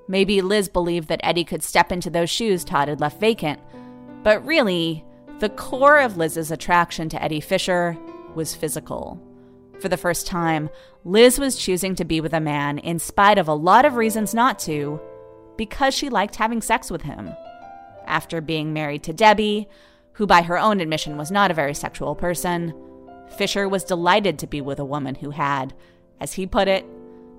[0.10, 3.62] Maybe Liz believed that Eddie could step into those shoes Todd had left vacant,
[4.22, 5.06] but really,
[5.40, 7.98] the core of Liz's attraction to Eddie Fisher
[8.36, 9.18] was physical.
[9.80, 10.70] For the first time,
[11.06, 14.34] Liz was choosing to be with a man in spite of a lot of reasons
[14.34, 15.00] not to,
[15.56, 17.30] because she liked having sex with him.
[18.06, 19.70] After being married to Debbie,
[20.20, 22.74] who by her own admission was not a very sexual person,
[23.38, 25.74] Fisher was delighted to be with a woman who had,
[26.20, 26.86] as he put it,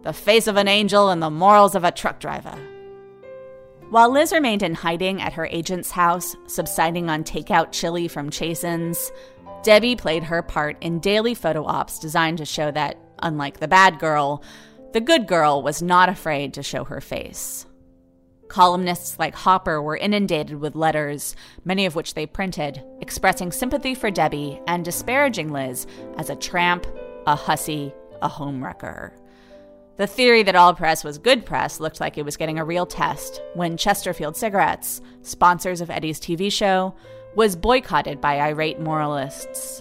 [0.03, 2.57] the face of an angel and the morals of a truck driver.
[3.90, 9.12] While Liz remained in hiding at her agent's house, subsiding on takeout chili from Chasen's,
[9.62, 13.99] Debbie played her part in daily photo ops designed to show that, unlike the bad
[13.99, 14.43] girl,
[14.95, 17.66] the good girl was not afraid to show her face.
[18.50, 24.10] Columnists like Hopper were inundated with letters, many of which they printed, expressing sympathy for
[24.10, 25.86] Debbie and disparaging Liz
[26.18, 26.84] as a tramp,
[27.28, 29.12] a hussy, a homewrecker.
[29.98, 32.86] The theory that all press was good press looked like it was getting a real
[32.86, 36.96] test when Chesterfield Cigarettes, sponsors of Eddie's TV show,
[37.36, 39.80] was boycotted by irate moralists.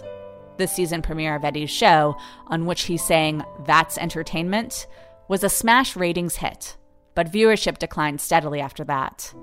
[0.58, 4.86] The season premiere of Eddie's show, on which he sang That's Entertainment,
[5.26, 6.76] was a smash ratings hit
[7.20, 9.34] but viewership declined steadily after that.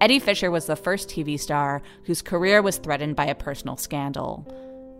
[0.00, 4.46] Eddie Fisher was the first TV star whose career was threatened by a personal scandal.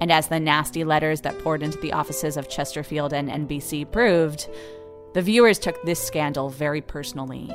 [0.03, 4.51] And as the nasty letters that poured into the offices of Chesterfield and NBC proved,
[5.15, 7.51] the viewers took this scandal very personally.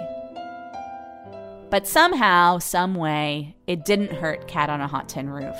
[1.69, 5.57] But somehow, some way, it didn't hurt Cat on a Hot Tin Roof.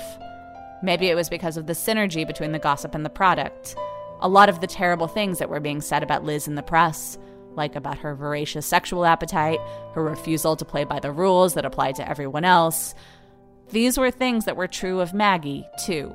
[0.82, 3.76] Maybe it was because of the synergy between the gossip and the product.
[4.18, 7.16] A lot of the terrible things that were being said about Liz in the press
[7.56, 9.58] like about her voracious sexual appetite,
[9.94, 12.94] her refusal to play by the rules that applied to everyone else.
[13.70, 16.14] These were things that were true of Maggie, too.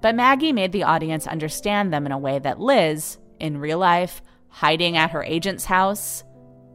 [0.00, 4.20] But Maggie made the audience understand them in a way that Liz, in real life,
[4.48, 6.24] hiding at her agent's house,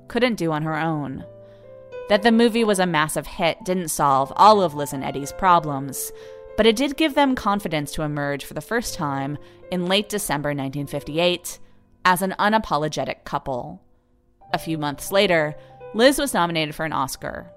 [0.07, 1.25] couldn't do on her own.
[2.09, 6.11] That the movie was a massive hit didn't solve all of Liz and Eddie's problems,
[6.55, 9.37] but it did give them confidence to emerge for the first time
[9.71, 11.59] in late December 1958
[12.05, 13.83] as an unapologetic couple.
[14.53, 15.55] A few months later,
[15.93, 17.51] Liz was nominated for an Oscar.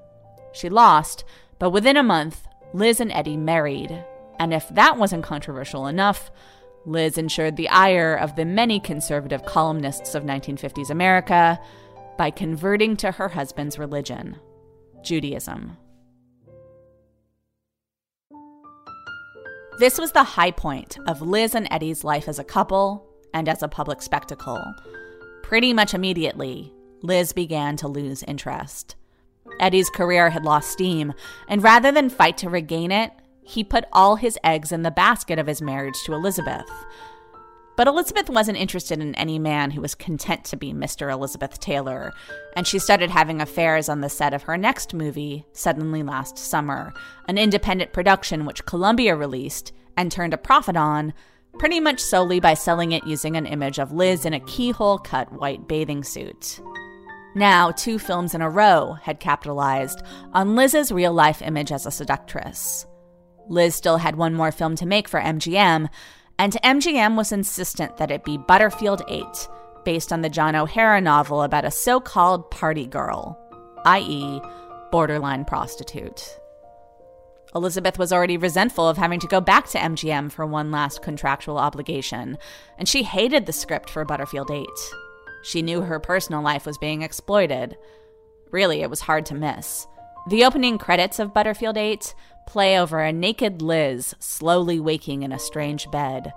[0.53, 1.25] She lost,
[1.59, 4.05] but within a month, Liz and Eddie married.
[4.39, 6.31] And if that wasn't controversial enough,
[6.87, 11.61] Liz ensured the ire of the many conservative columnists of 1950s America
[12.17, 14.37] by converting to her husband's religion,
[15.03, 15.77] Judaism.
[19.79, 23.63] This was the high point of Liz and Eddie's life as a couple and as
[23.63, 24.63] a public spectacle.
[25.43, 26.73] Pretty much immediately,
[27.03, 28.97] Liz began to lose interest.
[29.59, 31.13] Eddie's career had lost steam,
[31.49, 35.39] and rather than fight to regain it, he put all his eggs in the basket
[35.39, 36.71] of his marriage to Elizabeth.
[37.77, 41.11] But Elizabeth wasn't interested in any man who was content to be Mr.
[41.11, 42.13] Elizabeth Taylor,
[42.55, 46.93] and she started having affairs on the set of her next movie, Suddenly Last Summer,
[47.27, 51.15] an independent production which Columbia released and turned a profit on,
[51.59, 55.33] pretty much solely by selling it using an image of Liz in a keyhole cut
[55.33, 56.61] white bathing suit.
[57.35, 60.03] Now, two films in a row had capitalized
[60.33, 62.87] on Liz's real life image as a seductress.
[63.49, 65.89] Liz still had one more film to make for MGM,
[66.39, 69.25] and MGM was insistent that it be Butterfield 8,
[69.85, 73.39] based on the John O'Hara novel about a so called party girl,
[73.85, 74.41] i.e.,
[74.91, 76.37] borderline prostitute.
[77.55, 81.59] Elizabeth was already resentful of having to go back to MGM for one last contractual
[81.59, 82.39] obligation,
[82.79, 84.67] and she hated the script for Butterfield 8.
[85.43, 87.77] She knew her personal life was being exploited.
[88.51, 89.87] Really, it was hard to miss.
[90.29, 92.15] The opening credits of Butterfield 8
[92.47, 96.33] play over a naked Liz slowly waking in a strange bed.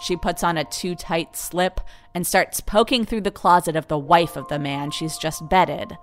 [0.00, 1.80] She puts on a too tight slip
[2.14, 5.96] and starts poking through the closet of the wife of the man she's just bedded.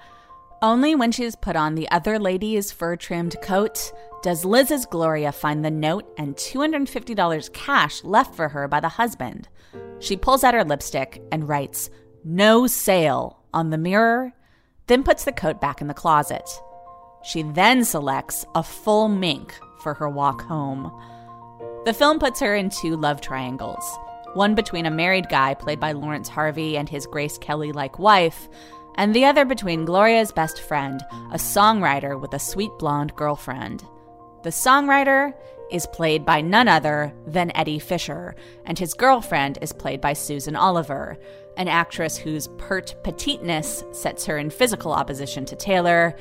[0.61, 3.91] Only when she's put on the other lady's fur trimmed coat
[4.21, 9.49] does Liz's Gloria find the note and $250 cash left for her by the husband.
[9.99, 11.89] She pulls out her lipstick and writes,
[12.23, 14.33] no sale on the mirror,
[14.87, 16.49] then puts the coat back in the closet.
[17.23, 20.91] She then selects a full mink for her walk home.
[21.85, 23.83] The film puts her in two love triangles
[24.33, 28.49] one between a married guy played by Laurence Harvey and his Grace Kelly like wife,
[28.95, 31.01] and the other between Gloria's best friend,
[31.31, 33.83] a songwriter with a sweet blonde girlfriend.
[34.43, 35.33] The songwriter
[35.71, 40.55] is played by none other than Eddie Fisher, and his girlfriend is played by Susan
[40.55, 41.17] Oliver,
[41.57, 46.15] an actress whose pert petiteness sets her in physical opposition to Taylor,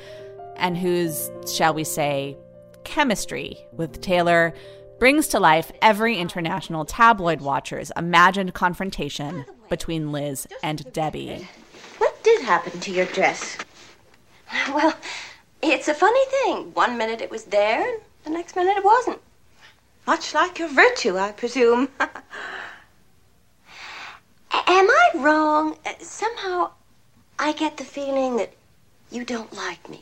[0.55, 2.37] and whose, shall we say,
[2.83, 4.53] chemistry with Taylor
[4.99, 11.47] brings to life every international tabloid watcher's imagined confrontation between Liz and Debbie.
[11.97, 13.57] What did happen to your dress?
[14.69, 14.95] Well,
[15.61, 16.73] it's a funny thing.
[16.73, 19.19] One minute it was there, and the next minute it wasn't.
[20.05, 21.89] Much like your virtue, I presume.
[24.53, 25.77] Am I wrong?
[25.85, 26.71] Uh, Somehow,
[27.39, 28.53] I get the feeling that
[29.11, 30.01] you don't like me.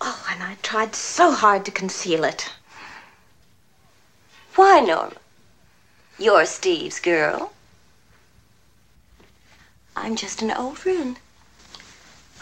[0.00, 2.50] Oh, and I tried so hard to conceal it.
[4.56, 5.16] Why, Norma?
[6.18, 7.52] You're Steve's girl.
[9.94, 11.18] I'm just an old friend.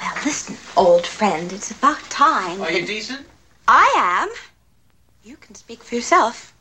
[0.01, 2.61] Well, listen, old friend, it's about time.
[2.61, 3.27] Are you decent?
[3.69, 4.29] I am.
[5.23, 6.53] You can speak for yourself.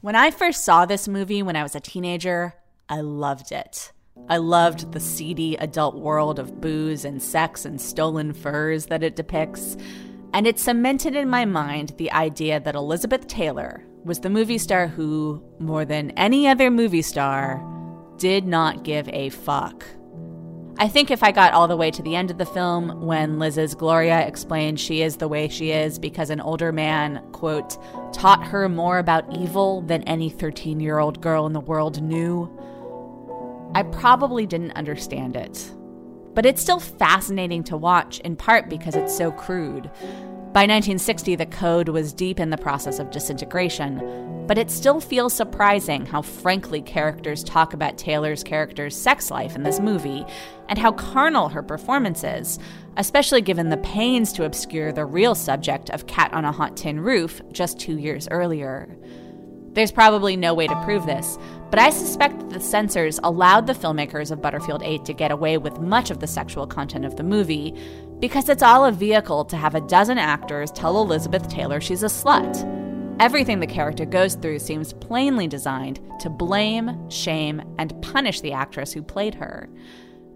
[0.00, 2.54] When I first saw this movie when I was a teenager,
[2.90, 3.92] I loved it.
[4.28, 9.14] I loved the seedy adult world of booze and sex and stolen furs that it
[9.14, 9.76] depicts,
[10.34, 14.88] and it cemented in my mind the idea that Elizabeth Taylor was the movie star
[14.88, 17.64] who, more than any other movie star,
[18.18, 19.84] did not give a fuck.
[20.78, 23.38] I think if I got all the way to the end of the film, when
[23.38, 27.76] Liz's Gloria explained she is the way she is because an older man, quote,
[28.14, 32.50] taught her more about evil than any 13 year old girl in the world knew,
[33.74, 35.72] I probably didn't understand it.
[36.34, 39.90] But it's still fascinating to watch, in part because it's so crude.
[40.52, 45.32] By 1960, the code was deep in the process of disintegration, but it still feels
[45.32, 50.24] surprising how frankly characters talk about Taylor's character's sex life in this movie,
[50.68, 52.58] and how carnal her performance is,
[52.96, 56.98] especially given the pains to obscure the real subject of Cat on a Hot Tin
[56.98, 58.96] Roof just two years earlier.
[59.72, 61.38] There's probably no way to prove this,
[61.70, 65.58] but I suspect that the censors allowed the filmmakers of Butterfield 8 to get away
[65.58, 67.74] with much of the sexual content of the movie
[68.18, 72.06] because it's all a vehicle to have a dozen actors tell Elizabeth Taylor she's a
[72.06, 72.66] slut.
[73.20, 78.92] Everything the character goes through seems plainly designed to blame, shame, and punish the actress
[78.92, 79.68] who played her.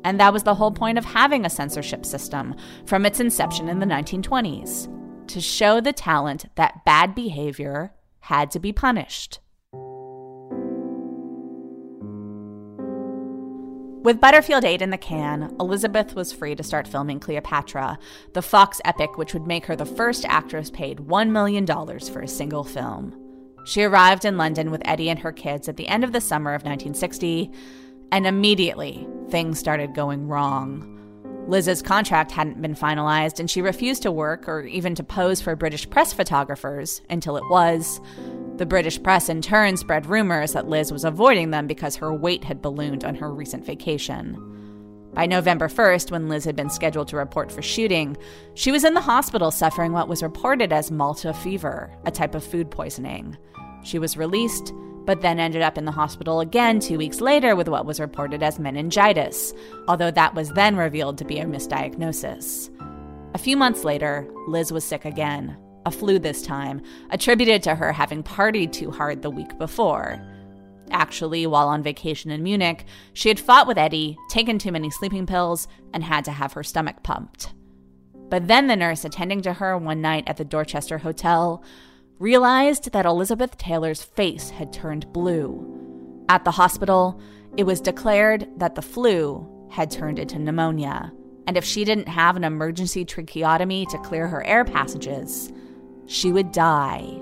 [0.04, 2.54] And that was the whole point of having a censorship system
[2.86, 7.92] from its inception in the 1920s to show the talent that bad behavior
[8.24, 9.38] had to be punished.
[14.02, 17.98] With Butterfield 8 in the can, Elizabeth was free to start filming Cleopatra,
[18.32, 22.28] the Fox epic which would make her the first actress paid $1 million for a
[22.28, 23.14] single film.
[23.66, 26.54] She arrived in London with Eddie and her kids at the end of the summer
[26.54, 27.50] of 1960,
[28.10, 30.93] and immediately things started going wrong.
[31.46, 35.54] Liz's contract hadn't been finalized, and she refused to work or even to pose for
[35.54, 38.00] British press photographers until it was.
[38.56, 42.44] The British press in turn spread rumors that Liz was avoiding them because her weight
[42.44, 44.40] had ballooned on her recent vacation.
[45.12, 48.16] By November 1st, when Liz had been scheduled to report for shooting,
[48.54, 52.42] she was in the hospital suffering what was reported as Malta fever, a type of
[52.42, 53.36] food poisoning.
[53.84, 54.72] She was released,
[55.04, 58.42] but then ended up in the hospital again two weeks later with what was reported
[58.42, 59.52] as meningitis,
[59.88, 62.70] although that was then revealed to be a misdiagnosis.
[63.34, 66.80] A few months later, Liz was sick again, a flu this time,
[67.10, 70.24] attributed to her having partied too hard the week before.
[70.90, 75.26] Actually, while on vacation in Munich, she had fought with Eddie, taken too many sleeping
[75.26, 77.52] pills, and had to have her stomach pumped.
[78.28, 81.62] But then the nurse attending to her one night at the Dorchester Hotel
[82.18, 85.70] realized that Elizabeth Taylor's face had turned blue.
[86.28, 87.20] At the hospital,
[87.56, 91.12] it was declared that the flu had turned into pneumonia,
[91.46, 95.52] and if she didn't have an emergency tracheotomy to clear her air passages,
[96.06, 97.20] she would die.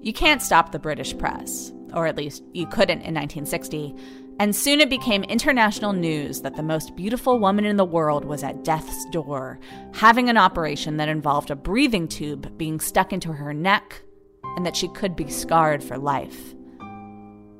[0.00, 3.94] You can't stop the British press or at least you couldn't in 1960,
[4.38, 8.44] and soon it became international news that the most beautiful woman in the world was
[8.44, 9.58] at death's door,
[9.94, 14.02] having an operation that involved a breathing tube being stuck into her neck,
[14.56, 16.54] and that she could be scarred for life.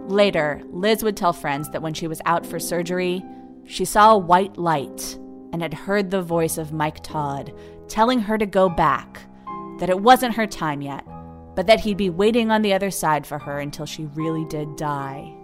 [0.00, 3.24] Later, Liz would tell friends that when she was out for surgery,
[3.66, 5.18] she saw a white light
[5.52, 7.52] and had heard the voice of Mike Todd
[7.88, 9.20] telling her to go back,
[9.78, 11.04] that it wasn't her time yet,
[11.54, 14.76] but that he'd be waiting on the other side for her until she really did
[14.76, 15.37] die.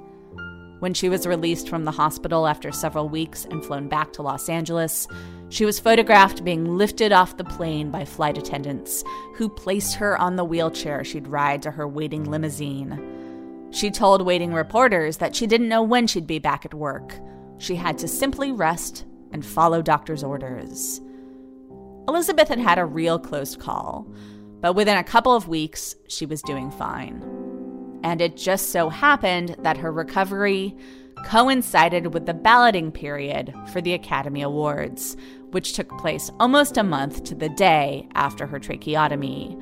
[0.84, 4.50] When she was released from the hospital after several weeks and flown back to Los
[4.50, 5.08] Angeles,
[5.48, 9.02] she was photographed being lifted off the plane by flight attendants
[9.34, 13.70] who placed her on the wheelchair she'd ride to her waiting limousine.
[13.70, 17.18] She told waiting reporters that she didn't know when she'd be back at work.
[17.56, 21.00] She had to simply rest and follow doctor's orders.
[22.08, 24.06] Elizabeth had had a real close call.
[24.60, 27.22] But within a couple of weeks, she was doing fine.
[28.04, 30.76] And it just so happened that her recovery
[31.24, 35.16] coincided with the balloting period for the Academy Awards,
[35.52, 39.56] which took place almost a month to the day after her tracheotomy.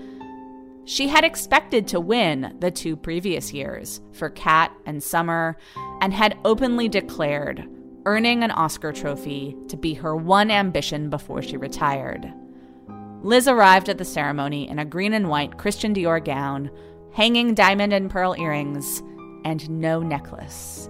[0.84, 5.56] She had expected to win the two previous years for Cat and Summer
[6.00, 7.68] and had openly declared
[8.04, 12.32] earning an Oscar trophy to be her one ambition before she retired.
[13.22, 16.72] Liz arrived at the ceremony in a green and white Christian Dior gown,
[17.12, 19.02] hanging diamond and pearl earrings,
[19.44, 20.88] and no necklace,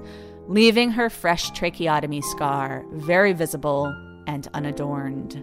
[0.48, 3.86] leaving her fresh tracheotomy scar very visible
[4.26, 5.42] and unadorned.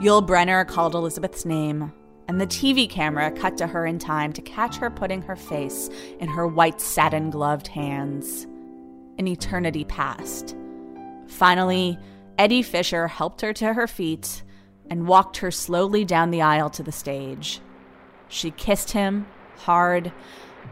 [0.00, 1.92] Yul Brynner called Elizabeth's name,
[2.28, 5.90] and the TV camera cut to her in time to catch her putting her face
[6.20, 8.44] in her white satin gloved hands.
[9.18, 10.54] An eternity passed.
[11.26, 11.98] Finally,
[12.38, 14.44] Eddie Fisher helped her to her feet
[14.88, 17.60] and walked her slowly down the aisle to the stage.
[18.28, 19.26] She kissed him
[19.58, 20.12] hard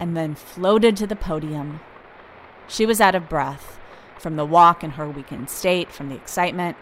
[0.01, 1.80] and then floated to the podium.
[2.68, 3.78] She was out of breath
[4.18, 6.76] from the walk in her weakened state, from the excitement,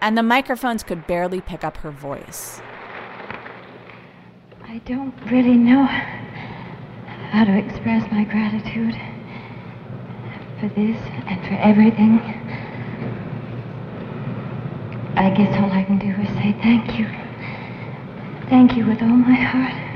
[0.00, 2.60] and the microphones could barely pick up her voice.
[4.62, 8.94] I don't really know how to express my gratitude
[10.60, 12.20] for this and for everything.
[15.16, 17.06] I guess all I can do is say thank you.
[18.48, 19.89] Thank you with all my heart.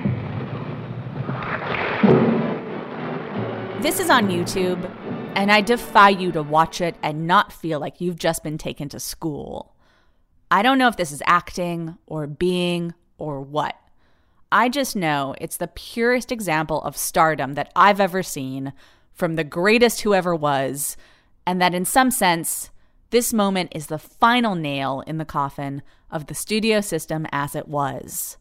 [3.84, 4.90] This is on YouTube,
[5.36, 8.88] and I defy you to watch it and not feel like you've just been taken
[8.88, 9.76] to school.
[10.50, 13.76] I don't know if this is acting or being or what.
[14.50, 18.72] I just know it's the purest example of stardom that I've ever seen
[19.12, 20.96] from the greatest who ever was,
[21.46, 22.70] and that in some sense,
[23.10, 27.68] this moment is the final nail in the coffin of the studio system as it
[27.68, 28.38] was.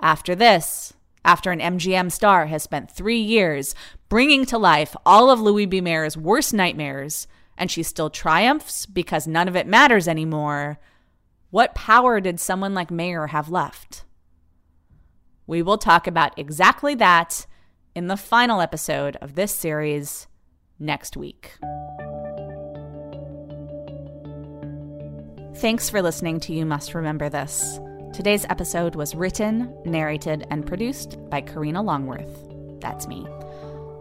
[0.00, 0.94] After this,
[1.24, 3.74] after an MGM star has spent three years
[4.08, 5.80] bringing to life all of Louis B.
[5.80, 10.78] Mayer's worst nightmares, and she still triumphs because none of it matters anymore,
[11.50, 14.04] what power did someone like Mayer have left?
[15.46, 17.46] We will talk about exactly that
[17.94, 20.26] in the final episode of this series
[20.78, 21.52] next week.
[25.56, 27.78] Thanks for listening to You Must Remember This.
[28.14, 32.48] Today's episode was written, narrated, and produced by Karina Longworth.
[32.80, 33.26] That's me.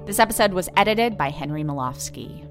[0.06, 2.48] This episode was edited by Henry Molofsky.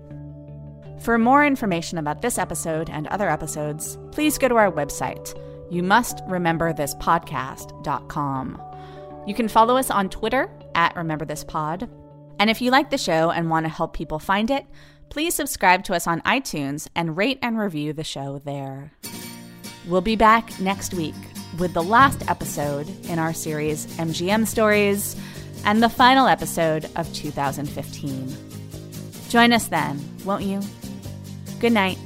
[1.00, 5.38] For more information about this episode and other episodes, please go to our website,
[5.70, 8.60] you must remember this podcast.com.
[9.28, 11.88] You can follow us on Twitter at Remember This Pod.
[12.40, 14.66] And if you like the show and want to help people find it,
[15.10, 18.90] please subscribe to us on iTunes and rate and review the show there.
[19.86, 21.14] We'll be back next week
[21.58, 25.16] with the last episode in our series MGM Stories,
[25.64, 28.36] and the final episode of 2015.
[29.28, 30.60] Join us then, won't you?
[31.60, 31.98] Good night.